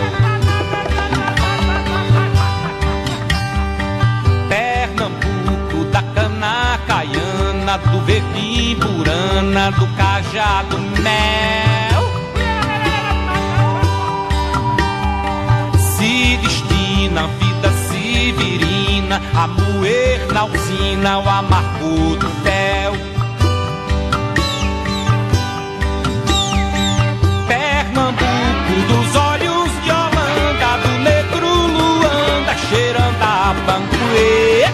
Pernambuco 4.50 5.86
da 5.92 6.04
cana 6.04 6.80
caiana, 6.88 7.78
do 7.78 8.00
vervimburana, 8.02 9.72
do 9.72 9.88
cajado 9.96 10.80
mel. 11.02 11.73
A 19.16 19.48
moer 19.48 20.20
na 20.34 20.46
usina 20.46 21.20
o 21.20 21.30
amargo 21.30 22.16
do 22.18 22.28
véu. 22.44 22.94
Pernambuco 27.48 28.76
dos 28.88 29.16
olhos 29.16 29.72
de 29.84 29.92
Holanda, 29.92 30.78
do 30.84 31.00
negro 31.00 31.48
Luanda, 31.48 32.56
cheirando 32.70 33.22
a 33.22 33.54
bancuê. 33.66 34.66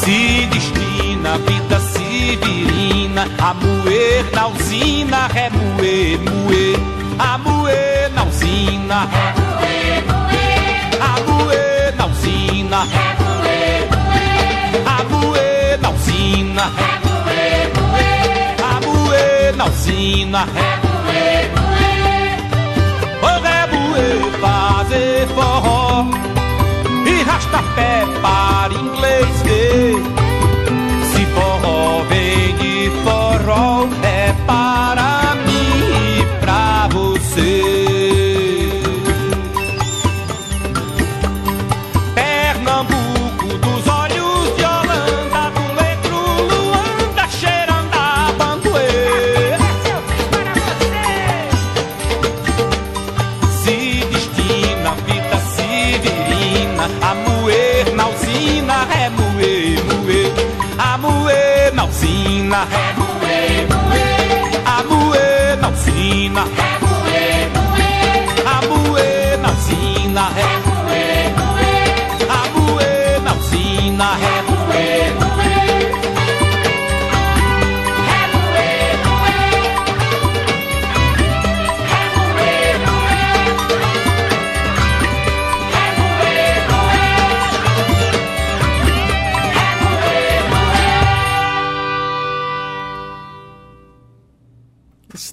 Se 0.00 0.46
destina 0.46 1.34
a 1.34 1.38
vida 1.38 1.80
severina 1.80 3.26
a 3.38 3.54
moer 3.54 4.24
na 4.34 4.48
usina, 4.48 5.26
remoer, 5.28 6.18
moer, 6.28 6.78
a 7.18 7.38
moer 7.38 8.10
na 8.14 8.24
usina, 8.24 9.06
remoer, 9.06 9.39
usina, 12.30 12.84
remoer, 12.84 13.88
moer, 13.90 14.82
a 14.86 15.04
moer 15.10 15.78
na 15.80 15.90
usina, 15.90 16.70
remoer, 16.76 17.70
moer, 17.76 18.56
a 18.62 18.80
moer 18.86 19.56
na 19.56 19.64
usina, 19.66 20.46
o 23.22 23.30
remoer 23.46 24.30
fazer 24.40 25.26
forró. 25.28 26.06
E 27.06 27.22
rastapé 27.22 28.06
para 28.22 28.74
inglês 28.74 29.42
ver. 29.42 30.19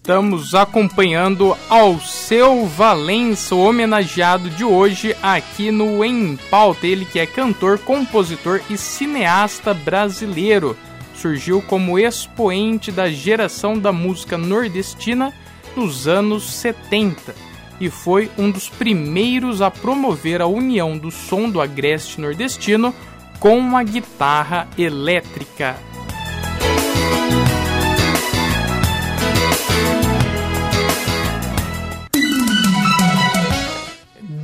Estamos 0.07 0.55
acompanhando 0.55 1.53
Alceu 1.67 2.65
Valença, 2.65 3.53
o 3.53 3.59
homenageado 3.59 4.49
de 4.49 4.63
hoje 4.63 5.13
aqui 5.21 5.69
no 5.69 6.01
Em 6.01 6.37
Pauta. 6.49 6.87
Ele 6.87 7.03
que 7.03 7.19
é 7.19 7.25
cantor, 7.25 7.77
compositor 7.77 8.61
e 8.69 8.77
cineasta 8.77 9.73
brasileiro. 9.73 10.77
Surgiu 11.13 11.61
como 11.61 11.99
expoente 11.99 12.89
da 12.89 13.09
geração 13.09 13.77
da 13.77 13.91
música 13.91 14.37
nordestina 14.37 15.33
nos 15.75 16.07
anos 16.07 16.53
70 16.53 17.35
e 17.77 17.89
foi 17.89 18.31
um 18.37 18.49
dos 18.49 18.69
primeiros 18.69 19.61
a 19.61 19.69
promover 19.69 20.41
a 20.41 20.47
união 20.47 20.97
do 20.97 21.11
som 21.11 21.49
do 21.49 21.59
agreste 21.59 22.21
nordestino 22.21 22.95
com 23.41 23.75
a 23.75 23.83
guitarra 23.83 24.69
elétrica. 24.77 25.75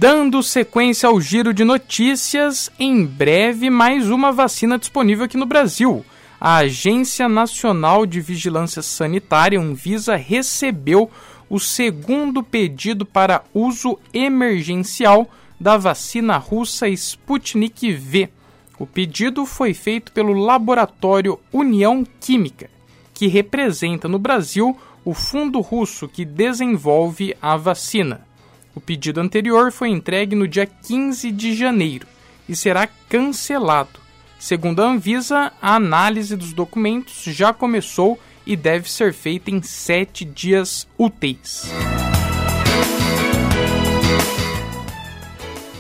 Dando 0.04 0.44
sequência 0.44 1.08
ao 1.08 1.22
giro 1.22 1.54
de 1.54 1.64
notícias, 1.64 2.70
em 2.78 3.06
breve 3.06 3.70
mais 3.70 4.10
uma 4.10 4.34
vacina 4.34 4.78
disponível 4.78 5.24
aqui 5.24 5.38
no 5.38 5.46
Brasil. 5.46 6.06
A 6.42 6.58
Agência 6.58 7.30
Nacional 7.30 8.06
de 8.06 8.20
Vigilância 8.20 8.82
Sanitária, 8.82 9.58
Anvisa, 9.58 10.18
recebeu 10.18 11.10
o 11.50 11.58
segundo 11.58 12.44
pedido 12.44 13.06
para 13.06 13.46
uso 13.54 13.98
emergencial 14.14 15.26
da 15.58 15.78
vacina 15.78 16.36
russa 16.36 16.90
Sputnik 16.90 17.94
V. 17.94 18.30
O 18.78 18.86
pedido 18.86 19.46
foi 19.46 19.74
feito 19.74 20.12
pelo 20.12 20.34
laboratório 20.34 21.40
União 21.50 22.06
Química, 22.20 22.70
que 23.14 23.28
representa 23.28 24.10
no 24.10 24.20
Brasil 24.20 24.78
o 25.06 25.14
fundo 25.14 25.62
russo 25.62 26.10
que 26.10 26.26
desenvolve 26.26 27.34
a 27.42 27.56
vacina. 27.56 28.33
O 28.76 28.82
pedido 28.82 29.20
anterior 29.20 29.72
foi 29.72 29.90
entregue 29.90 30.36
no 30.36 30.48
dia 30.48 30.66
15 30.66 31.32
de 31.32 31.56
janeiro 31.56 32.08
e 32.48 32.56
será 32.56 32.88
cancelado. 33.08 34.00
Segundo 34.40 34.82
a 34.82 34.88
Anvisa, 34.88 35.54
a 35.62 35.76
análise 35.76 36.36
dos 36.36 36.54
documentos 36.54 37.24
já 37.24 37.54
começou 37.54 38.20
e 38.46 38.56
deve 38.56 38.92
ser 38.92 39.14
feita 39.14 39.50
em 39.50 39.62
sete 39.62 40.26
dias 40.26 40.88
úteis. 40.98 41.72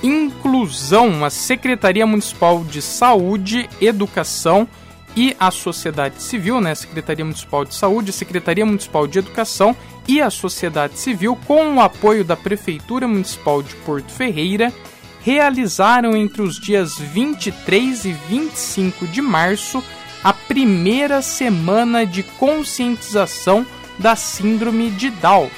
Inclusão, 0.01 1.25
a 1.25 1.29
Secretaria 1.29 2.05
Municipal 2.05 2.63
de 2.63 2.81
Saúde, 2.81 3.69
Educação 3.81 4.67
e 5.15 5.35
a 5.39 5.51
sociedade 5.51 6.21
civil, 6.21 6.59
né, 6.59 6.75
Secretaria 6.75 7.23
Municipal 7.23 7.65
de 7.65 7.75
Saúde, 7.75 8.11
Secretaria 8.11 8.65
Municipal 8.65 9.07
de 9.07 9.19
Educação 9.19 9.75
e 10.07 10.21
a 10.21 10.29
sociedade 10.29 10.99
civil, 10.99 11.37
com 11.47 11.75
o 11.75 11.81
apoio 11.81 12.23
da 12.23 12.35
Prefeitura 12.35 13.07
Municipal 13.07 13.61
de 13.61 13.75
Porto 13.77 14.11
Ferreira, 14.11 14.73
realizaram 15.21 16.15
entre 16.15 16.41
os 16.41 16.59
dias 16.59 16.97
23 16.97 18.05
e 18.05 18.11
25 18.11 19.07
de 19.07 19.21
março 19.21 19.83
a 20.23 20.33
primeira 20.33 21.21
semana 21.21 22.05
de 22.05 22.23
conscientização 22.23 23.65
da 23.97 24.15
Síndrome 24.15 24.89
de 24.91 25.09
Down. 25.09 25.49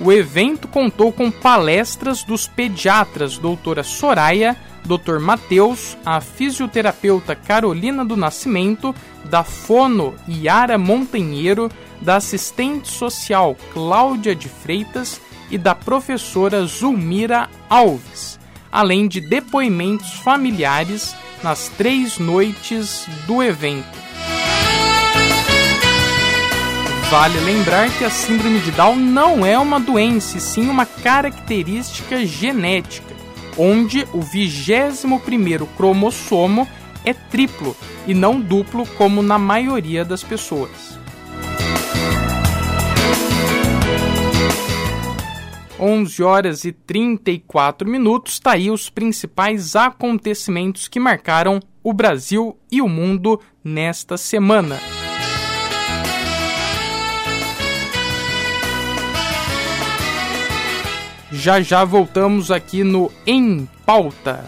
O 0.00 0.12
evento 0.12 0.66
contou 0.66 1.12
com 1.12 1.30
palestras 1.30 2.24
dos 2.24 2.46
pediatras 2.46 3.38
doutora 3.38 3.82
Soraya, 3.82 4.56
Dr. 4.84 5.18
Matheus, 5.18 5.96
a 6.04 6.20
fisioterapeuta 6.20 7.34
Carolina 7.34 8.04
do 8.04 8.16
Nascimento, 8.16 8.94
da 9.24 9.42
Fono 9.42 10.14
Yara 10.28 10.76
Montanheiro, 10.76 11.70
da 12.00 12.16
assistente 12.16 12.88
social 12.88 13.56
Cláudia 13.72 14.34
de 14.34 14.48
Freitas 14.48 15.20
e 15.50 15.56
da 15.56 15.74
professora 15.74 16.64
Zulmira 16.66 17.48
Alves, 17.68 18.38
além 18.70 19.08
de 19.08 19.20
depoimentos 19.20 20.12
familiares 20.14 21.16
nas 21.42 21.68
três 21.68 22.18
noites 22.18 23.06
do 23.26 23.42
evento. 23.42 24.04
Vale 27.10 27.38
lembrar 27.40 27.90
que 27.96 28.04
a 28.04 28.10
síndrome 28.10 28.58
de 28.58 28.72
Down 28.72 28.96
não 28.96 29.46
é 29.46 29.56
uma 29.58 29.78
doença, 29.78 30.36
e 30.36 30.40
sim 30.40 30.68
uma 30.68 30.84
característica 30.84 32.26
genética, 32.26 33.13
onde 33.56 34.06
o 34.12 34.20
vigésimo 34.20 35.20
primeiro 35.20 35.66
cromossomo 35.66 36.66
é 37.04 37.12
triplo 37.12 37.76
e 38.06 38.14
não 38.14 38.40
duplo 38.40 38.86
como 38.96 39.22
na 39.22 39.38
maioria 39.38 40.04
das 40.04 40.22
pessoas. 40.22 40.98
Onze 45.78 46.22
horas 46.22 46.64
e 46.64 46.72
34 46.72 47.88
minutos, 47.88 48.38
tá 48.38 48.52
aí 48.52 48.70
os 48.70 48.88
principais 48.88 49.76
acontecimentos 49.76 50.88
que 50.88 51.00
marcaram 51.00 51.60
o 51.82 51.92
Brasil 51.92 52.58
e 52.70 52.80
o 52.80 52.88
mundo 52.88 53.40
nesta 53.62 54.16
semana. 54.16 54.80
Já 61.44 61.60
já 61.60 61.84
voltamos 61.84 62.50
aqui 62.50 62.82
no 62.82 63.12
Em 63.26 63.68
Pauta. 63.84 64.46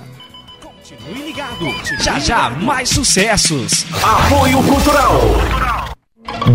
Continue 0.62 1.26
ligado. 1.26 1.66
Já 2.02 2.18
já 2.18 2.48
mais 2.48 2.88
sucessos. 2.88 3.84
Apoio 4.02 4.62
Cultural. 4.62 5.20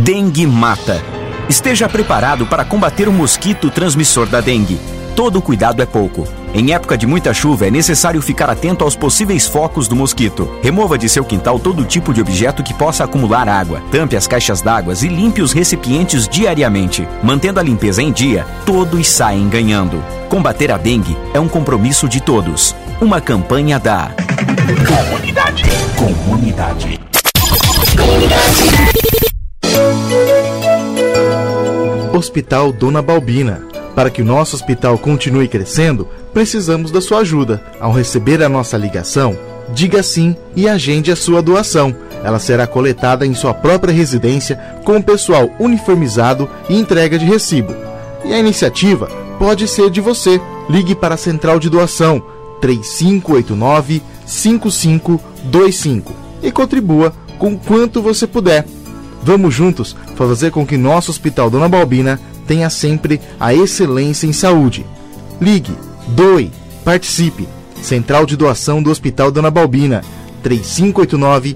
Dengue 0.03 0.47
mata. 0.47 0.99
Esteja 1.47 1.87
preparado 1.87 2.47
para 2.47 2.65
combater 2.65 3.07
o 3.07 3.13
mosquito 3.13 3.69
transmissor 3.69 4.25
da 4.25 4.41
dengue. 4.41 4.79
Todo 5.21 5.39
cuidado 5.39 5.83
é 5.83 5.85
pouco. 5.85 6.27
Em 6.51 6.73
época 6.73 6.97
de 6.97 7.05
muita 7.05 7.31
chuva, 7.31 7.67
é 7.67 7.69
necessário 7.69 8.19
ficar 8.23 8.49
atento 8.49 8.83
aos 8.83 8.95
possíveis 8.95 9.45
focos 9.45 9.87
do 9.87 9.95
mosquito. 9.95 10.49
Remova 10.63 10.97
de 10.97 11.07
seu 11.07 11.23
quintal 11.23 11.59
todo 11.59 11.85
tipo 11.85 12.11
de 12.11 12.19
objeto 12.19 12.63
que 12.63 12.73
possa 12.73 13.03
acumular 13.03 13.47
água. 13.47 13.83
Tampe 13.91 14.15
as 14.15 14.25
caixas 14.25 14.63
d'água 14.63 14.95
e 14.99 15.07
limpe 15.07 15.43
os 15.43 15.51
recipientes 15.51 16.27
diariamente. 16.27 17.07
Mantendo 17.21 17.59
a 17.59 17.63
limpeza 17.63 18.01
em 18.01 18.11
dia, 18.11 18.47
todos 18.65 19.07
saem 19.07 19.47
ganhando. 19.47 20.03
Combater 20.27 20.71
a 20.71 20.77
dengue 20.77 21.15
é 21.35 21.39
um 21.39 21.47
compromisso 21.47 22.09
de 22.09 22.19
todos. 22.19 22.75
Uma 22.99 23.21
campanha 23.21 23.77
da 23.77 24.09
Comunidade. 24.87 25.63
Comunidade. 25.95 26.99
Hospital 32.11 32.73
Dona 32.73 33.03
Balbina. 33.03 33.70
Para 33.95 34.09
que 34.09 34.21
o 34.21 34.25
nosso 34.25 34.55
hospital 34.55 34.97
continue 34.97 35.47
crescendo, 35.47 36.07
precisamos 36.33 36.91
da 36.91 37.01
sua 37.01 37.19
ajuda. 37.19 37.61
Ao 37.79 37.91
receber 37.91 38.41
a 38.41 38.49
nossa 38.49 38.77
ligação, 38.77 39.37
diga 39.73 40.01
sim 40.01 40.35
e 40.55 40.67
agende 40.67 41.11
a 41.11 41.15
sua 41.15 41.41
doação. 41.41 41.95
Ela 42.23 42.39
será 42.39 42.67
coletada 42.67 43.25
em 43.25 43.33
sua 43.33 43.53
própria 43.53 43.93
residência 43.93 44.55
com 44.83 44.97
o 44.97 45.03
pessoal 45.03 45.49
uniformizado 45.59 46.49
e 46.69 46.75
entrega 46.77 47.17
de 47.17 47.25
recibo. 47.25 47.75
E 48.23 48.33
a 48.33 48.39
iniciativa 48.39 49.07
pode 49.39 49.67
ser 49.67 49.89
de 49.89 49.99
você. 49.99 50.39
Ligue 50.69 50.93
para 50.95 51.15
a 51.15 51.17
Central 51.17 51.59
de 51.59 51.69
Doação 51.69 52.23
3589 52.61 54.01
5525 54.25 56.13
e 56.43 56.51
contribua 56.51 57.13
com 57.37 57.57
quanto 57.57 58.01
você 58.01 58.27
puder. 58.27 58.65
Vamos 59.23 59.53
juntos 59.53 59.95
fazer 60.15 60.51
com 60.51 60.65
que 60.65 60.77
nosso 60.77 61.11
Hospital 61.11 61.49
Dona 61.49 61.67
Balbina 61.67 62.19
tenha 62.51 62.69
sempre 62.69 63.21
a 63.39 63.53
excelência 63.53 64.27
em 64.27 64.33
saúde. 64.33 64.85
Ligue, 65.39 65.73
doe, 66.09 66.51
participe. 66.83 67.47
Central 67.81 68.25
de 68.25 68.35
Doação 68.35 68.83
do 68.83 68.91
Hospital 68.91 69.31
Dona 69.31 69.49
Balbina 69.49 70.03
3589 70.43 71.55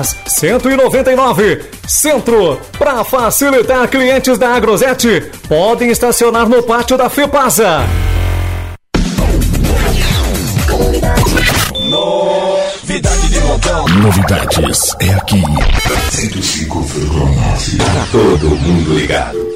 Forjas. 0.01 0.15
199, 0.25 1.61
Centro. 1.87 2.59
Para 2.77 3.03
facilitar 3.03 3.87
clientes 3.87 4.37
da 4.37 4.55
Agrosete, 4.55 5.31
podem 5.47 5.89
estacionar 5.91 6.49
no 6.49 6.63
pátio 6.63 6.97
da 6.97 7.09
FEPASA. 7.09 7.85
Novidade 11.89 13.29
de 13.29 13.39
montão. 13.41 13.87
Novidades 13.87 14.95
é 14.99 15.13
aqui. 15.13 15.41
105,9. 16.11 17.77
Tá 17.77 18.07
todo 18.11 18.49
mundo 18.49 18.93
ligado. 18.93 19.50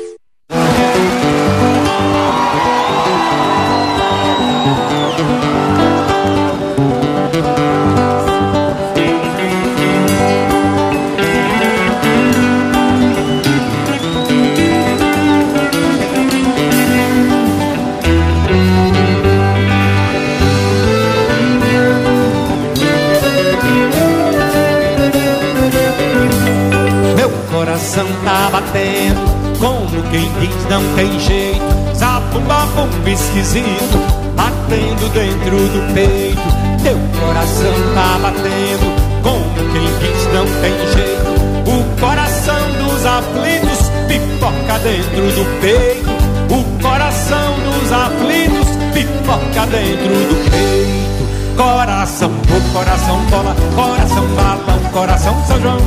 Diz 30.47 30.69
não 30.69 30.83
tem 30.95 31.19
jeito. 31.19 31.95
Zabumba 31.95 32.65
bumba 32.75 33.09
esquisito. 33.09 33.97
Batendo 34.35 35.09
dentro 35.13 35.57
do 35.57 35.93
peito. 35.93 36.83
Teu 36.83 36.97
coração 37.19 37.73
tá 37.93 38.19
batendo. 38.21 38.87
Como 39.21 39.71
quem 39.71 39.85
diz 39.99 40.33
não 40.33 40.45
tem 40.61 40.73
jeito. 40.93 41.35
O 41.69 41.99
coração 41.99 42.59
dos 42.83 43.05
aflitos 43.05 43.89
Pipoca 44.07 44.79
dentro 44.79 45.31
do 45.31 45.61
peito. 45.61 46.09
O 46.53 46.81
coração 46.81 47.55
dos 47.59 47.91
aflitos 47.91 48.67
Pipoca 48.93 49.65
dentro 49.67 50.09
do 50.09 50.51
peito 50.51 51.14
Coração, 51.55 52.29
o 52.29 52.73
coração 52.73 53.17
bola, 53.29 53.55
coração 53.75 54.27
balão, 54.35 54.79
coração 54.91 55.45
São 55.47 55.61
João. 55.61 55.77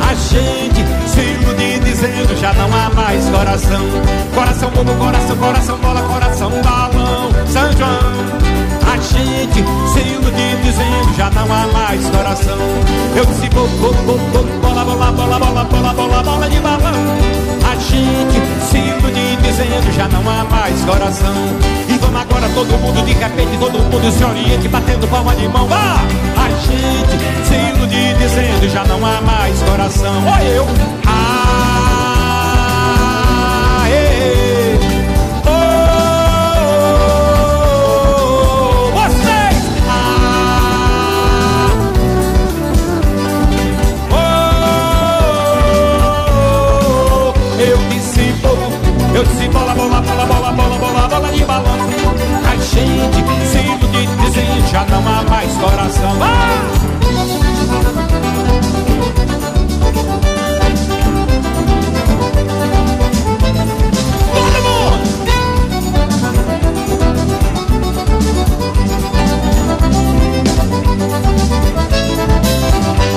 A 0.00 0.12
gente 0.14 0.84
se 1.06 1.20
ilude 1.20 1.78
dizendo 1.84 2.36
já 2.40 2.52
não 2.54 2.66
há 2.66 2.90
mais 2.90 3.24
coração. 3.28 3.80
Coração 4.34 4.70
bolo, 4.70 4.94
coração, 4.96 5.36
coração 5.36 5.78
bola, 5.78 6.02
coração 6.02 6.50
balão, 6.62 7.30
São 7.46 7.72
João. 7.76 8.38
A 8.92 8.96
gente 8.96 9.64
se 9.92 10.00
ilude 10.00 10.56
dizendo 10.64 11.14
já 11.16 11.30
não 11.30 11.44
há 11.44 11.66
mais 11.72 12.04
coração. 12.10 12.58
Eu 13.14 13.24
disse 13.24 13.48
bo, 13.50 13.68
bo, 13.68 13.92
bo, 13.92 14.18
bola, 14.60 14.84
bola, 14.84 15.12
bola, 15.12 15.38
bola, 15.38 15.64
bola, 15.64 15.94
bola, 15.94 16.22
bola 16.24 16.50
de 16.50 16.58
balão. 16.58 16.94
A 17.70 17.76
gente 17.76 18.40
se 18.68 18.78
ilude 18.78 19.36
dizendo 19.42 19.92
já 19.94 20.08
não 20.08 20.28
há 20.28 20.44
mais 20.44 20.80
coração. 20.84 21.87
Agora 22.18 22.48
todo 22.48 22.76
mundo 22.78 23.02
de 23.04 23.12
repente, 23.12 23.56
todo 23.58 23.78
mundo 23.78 24.10
se 24.10 24.24
oriente 24.24 24.66
batendo 24.66 25.06
palma 25.06 25.36
de 25.36 25.46
mão. 25.46 25.68
Ah! 25.70 26.04
A 26.36 26.48
gente 26.50 27.16
se 27.46 27.54
ilude 27.54 28.14
dizendo 28.14 28.68
já 28.68 28.84
não 28.84 28.96
há 29.06 29.20
mais 29.20 29.62
coração. 29.62 30.26
Olha 30.26 30.42
eu. 30.48 30.66
Ah, 31.06 31.84
ê, 33.88 34.78
oh, 35.46 35.50
vocês. 38.92 39.56
Ah, 39.88 41.70
oh, 47.30 47.60
eu 47.60 47.78
disse 47.90 48.34
eu 49.14 49.24
disse 49.24 49.48
bola, 49.48 49.74
bola, 49.74 50.00
bola, 50.00 50.26
bola, 50.26 50.52
bola, 50.52 50.78
bola, 50.78 51.08
bola 51.08 51.32
de 51.32 51.44
balão 51.44 51.97
assim 54.38 54.66
já 54.70 54.84
não 54.86 54.98
há 54.98 55.22
mais 55.22 55.52
coração. 55.54 56.12
Ah! 56.22 56.88
Todo 64.34 64.62
mundo! 64.62 65.08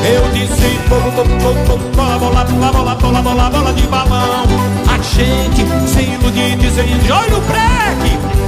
Eu 0.03 0.23
disse, 0.33 0.79
bola, 0.89 1.11
bola, 1.11 2.15
bola, 2.19 2.43
bola, 2.71 2.95
bola, 2.95 3.21
bola, 3.21 3.49
bola 3.49 3.73
de 3.73 3.87
balão. 3.87 4.45
A 4.87 4.97
gente 4.97 5.65
se 5.87 6.01
ilude 6.01 6.55
dizendo, 6.57 7.13
olha 7.13 7.37
o 7.37 7.41
breque, 7.41 8.40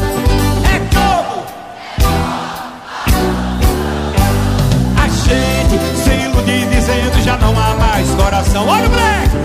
já 7.24 7.38
não 7.38 7.52
há 7.58 7.74
mais 7.76 8.10
coração. 8.12 8.68
Olha 8.68 8.86
o 8.86 8.90
Black! 8.90 9.43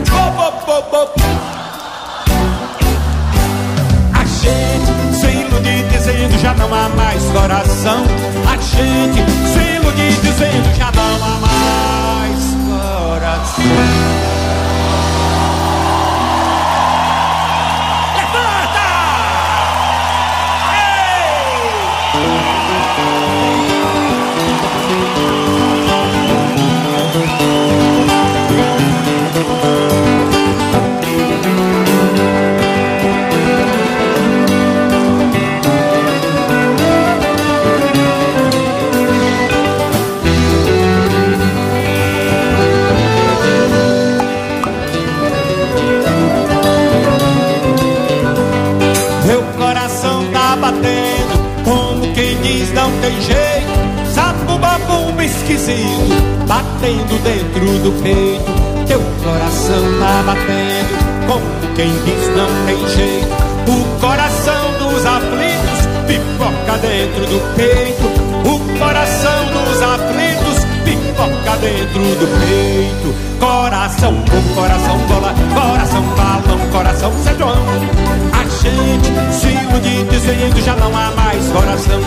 Dizendo 80.48 80.64
já 80.64 80.76
não 80.76 80.96
há 80.96 81.10
mais 81.10 81.46
coração. 81.48 82.00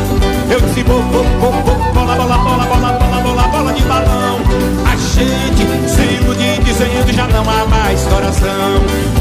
Eu 0.50 0.62
disse 0.62 0.84
bo, 0.84 1.02
bo, 1.02 1.24
bo, 1.40 1.52
bo, 1.52 1.94
bola, 1.94 2.16
bola, 2.16 2.38
bola, 2.38 2.66
bola, 2.66 2.92
bola, 2.94 3.22
bola, 3.22 3.48
bola 3.48 3.74
de 3.74 3.84
balão. 3.84 4.40
A 4.86 4.96
gente 4.96 5.90
se 5.90 6.02
ilude 6.02 6.60
dizendo 6.64 7.14
já 7.14 7.28
não 7.28 7.42
há 7.42 7.66
mais 7.66 8.02
coração. 8.04 9.21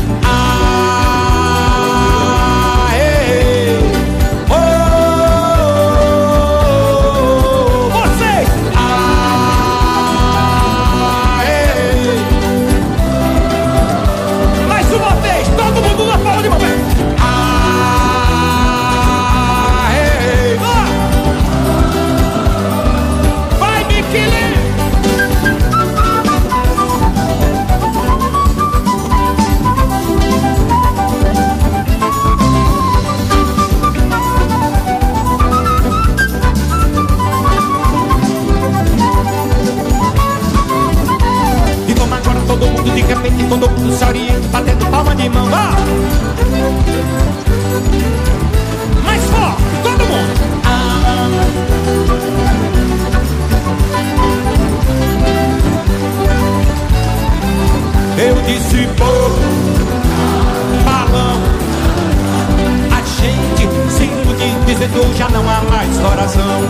azedou, 64.81 65.15
já 65.15 65.29
não 65.29 65.43
há 65.43 65.61
mais 65.63 65.99
coração. 65.99 66.61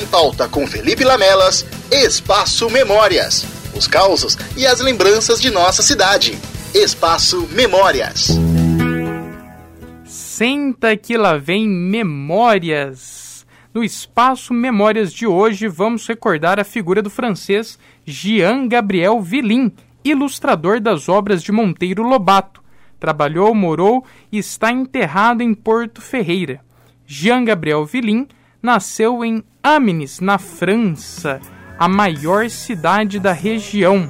Pauta 0.00 0.48
com 0.48 0.66
Felipe 0.66 1.04
Lamelas, 1.04 1.66
Espaço 1.90 2.70
Memórias. 2.70 3.44
Os 3.76 3.86
causos 3.86 4.38
e 4.56 4.66
as 4.66 4.80
lembranças 4.80 5.40
de 5.40 5.50
nossa 5.50 5.82
cidade. 5.82 6.38
Espaço 6.74 7.46
Memórias. 7.52 8.28
Senta 10.04 10.96
que 10.96 11.16
lá 11.18 11.36
vem 11.36 11.68
Memórias. 11.68 13.46
No 13.74 13.84
Espaço 13.84 14.54
Memórias 14.54 15.12
de 15.12 15.26
hoje, 15.26 15.68
vamos 15.68 16.06
recordar 16.06 16.58
a 16.58 16.64
figura 16.64 17.02
do 17.02 17.10
francês 17.10 17.78
Jean 18.06 18.66
Gabriel 18.66 19.20
Villin, 19.20 19.70
ilustrador 20.02 20.80
das 20.80 21.06
obras 21.06 21.42
de 21.42 21.52
Monteiro 21.52 22.02
Lobato. 22.02 22.62
Trabalhou, 22.98 23.54
morou 23.54 24.04
e 24.32 24.38
está 24.38 24.72
enterrado 24.72 25.42
em 25.42 25.52
Porto 25.52 26.00
Ferreira. 26.00 26.60
Jean 27.06 27.44
Gabriel 27.44 27.84
Villin 27.84 28.26
nasceu 28.62 29.24
em 29.24 29.42
Amiens, 29.62 30.20
na 30.20 30.38
França, 30.38 31.40
a 31.78 31.88
maior 31.88 32.48
cidade 32.48 33.18
da 33.18 33.32
região, 33.32 34.08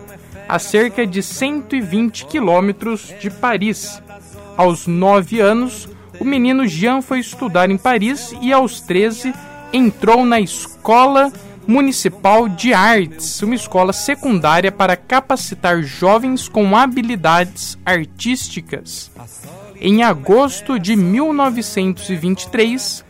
a 0.48 0.58
cerca 0.58 1.06
de 1.06 1.22
120 1.22 2.26
quilômetros 2.26 3.14
de 3.18 3.30
Paris. 3.30 4.02
Aos 4.56 4.86
9 4.86 5.40
anos, 5.40 5.88
o 6.20 6.24
menino 6.24 6.66
Jean 6.66 7.00
foi 7.00 7.20
estudar 7.20 7.70
em 7.70 7.78
Paris 7.78 8.34
e, 8.42 8.52
aos 8.52 8.82
13, 8.82 9.32
entrou 9.72 10.22
na 10.24 10.38
Escola 10.38 11.32
Municipal 11.66 12.46
de 12.48 12.74
Artes, 12.74 13.40
uma 13.40 13.54
escola 13.54 13.94
secundária 13.94 14.70
para 14.70 14.96
capacitar 14.96 15.82
jovens 15.82 16.46
com 16.48 16.76
habilidades 16.76 17.78
artísticas. 17.86 19.10
Em 19.80 20.02
agosto 20.02 20.78
de 20.78 20.94
1923, 20.94 23.02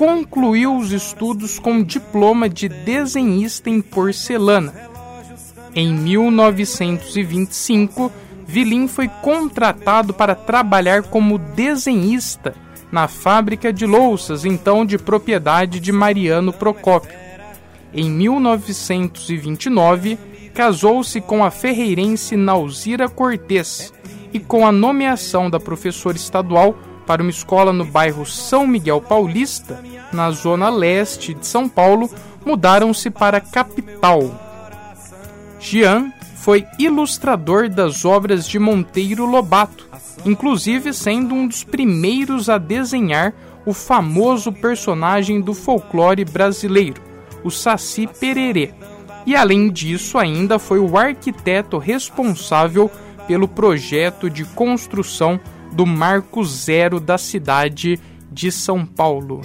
concluiu 0.00 0.76
os 0.78 0.92
estudos 0.92 1.58
com 1.58 1.82
diploma 1.82 2.48
de 2.48 2.70
desenhista 2.70 3.68
em 3.68 3.82
porcelana. 3.82 4.72
Em 5.74 5.92
1925, 5.92 8.10
Vilim 8.46 8.88
foi 8.88 9.08
contratado 9.08 10.14
para 10.14 10.34
trabalhar 10.34 11.02
como 11.02 11.36
desenhista 11.36 12.54
na 12.90 13.08
fábrica 13.08 13.70
de 13.70 13.84
louças, 13.84 14.46
então 14.46 14.86
de 14.86 14.96
propriedade 14.96 15.78
de 15.78 15.92
Mariano 15.92 16.50
Procópio. 16.50 17.12
Em 17.92 18.08
1929, 18.08 20.18
casou-se 20.54 21.20
com 21.20 21.44
a 21.44 21.50
ferreirense 21.50 22.38
Nauzira 22.38 23.06
Cortes 23.06 23.92
e 24.32 24.40
com 24.40 24.66
a 24.66 24.72
nomeação 24.72 25.50
da 25.50 25.60
professora 25.60 26.16
estadual 26.16 26.74
para 27.10 27.22
uma 27.22 27.30
escola 27.30 27.72
no 27.72 27.84
bairro 27.84 28.24
São 28.24 28.64
Miguel 28.68 29.00
Paulista, 29.00 29.82
na 30.12 30.30
zona 30.30 30.68
leste 30.68 31.34
de 31.34 31.44
São 31.44 31.68
Paulo, 31.68 32.08
mudaram-se 32.46 33.10
para 33.10 33.38
a 33.38 33.40
capital. 33.40 34.30
Jean 35.58 36.12
foi 36.36 36.64
ilustrador 36.78 37.68
das 37.68 38.04
obras 38.04 38.48
de 38.48 38.60
Monteiro 38.60 39.26
Lobato, 39.26 39.88
inclusive 40.24 40.92
sendo 40.92 41.34
um 41.34 41.48
dos 41.48 41.64
primeiros 41.64 42.48
a 42.48 42.58
desenhar 42.58 43.34
o 43.66 43.72
famoso 43.72 44.52
personagem 44.52 45.40
do 45.40 45.52
folclore 45.52 46.24
brasileiro, 46.24 47.02
o 47.42 47.50
Saci 47.50 48.06
Pererê. 48.06 48.72
E 49.26 49.34
além 49.34 49.68
disso, 49.68 50.16
ainda 50.16 50.60
foi 50.60 50.78
o 50.78 50.96
arquiteto 50.96 51.76
responsável 51.76 52.88
pelo 53.26 53.48
projeto 53.48 54.30
de 54.30 54.44
construção 54.44 55.40
do 55.72 55.86
Marco 55.86 56.44
Zero 56.44 57.00
da 57.00 57.18
cidade 57.18 57.98
de 58.30 58.52
São 58.52 58.86
Paulo. 58.86 59.42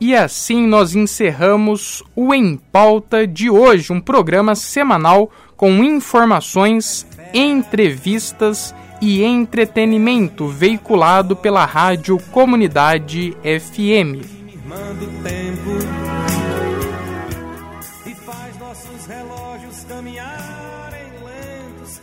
E 0.00 0.14
assim 0.14 0.66
nós 0.66 0.94
encerramos 0.94 2.02
o 2.16 2.32
Em 2.32 2.56
Pauta 2.56 3.26
de 3.26 3.50
hoje, 3.50 3.92
um 3.92 4.00
programa 4.00 4.54
semanal 4.54 5.30
com 5.56 5.84
informações 5.84 7.06
entrevistas 7.34 8.74
e 9.00 9.22
entretenimento 9.22 10.48
veiculado 10.48 11.36
pela 11.36 11.64
Rádio 11.64 12.18
Comunidade 12.30 13.36
FM. 13.42 14.24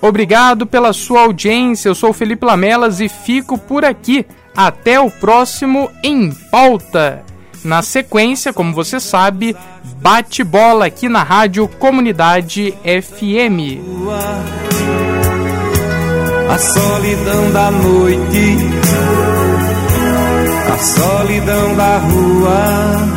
Obrigado 0.02 0.66
pela 0.66 0.94
sua 0.94 1.22
audiência. 1.22 1.90
Eu 1.90 1.96
sou 1.96 2.14
Felipe 2.14 2.46
Lamelas 2.46 3.00
e 3.00 3.10
fico 3.10 3.58
por 3.58 3.84
aqui. 3.84 4.26
Até 4.56 5.00
o 5.00 5.12
próximo 5.12 5.90
Em 6.04 6.32
Pauta. 6.52 7.24
Na 7.64 7.82
sequência, 7.82 8.54
como 8.54 8.74
você 8.74 9.00
sabe, 9.00 9.56
bate 10.02 10.44
bola 10.44 10.86
aqui 10.86 11.10
na 11.10 11.24
Rádio 11.24 11.68
Comunidade 11.68 12.74
FM 12.84 13.82
a 16.50 16.58
solidão 16.58 17.52
da 17.52 17.72
noite, 17.72 18.58
a 20.74 20.78
solidão 20.78 21.76
da 21.76 21.98
rua. 21.98 23.17